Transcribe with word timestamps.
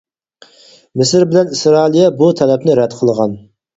مىسىر 1.01 1.25
بىلە 1.33 1.43
ئىسرائىلىيە 1.57 2.09
بۇ 2.23 2.31
تەلەپنى 2.41 2.79
رەت 2.81 2.97
قىلغان. 3.03 3.37